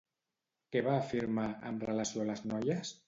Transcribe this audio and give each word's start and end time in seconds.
Què 0.75 0.81
va 0.87 0.95
afirmar, 1.01 1.45
amb 1.73 1.85
relació 1.91 2.25
a 2.25 2.27
les 2.31 2.43
noies? 2.55 2.95